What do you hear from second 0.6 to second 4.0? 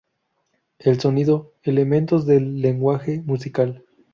El sonido, elementos del lenguaje musical.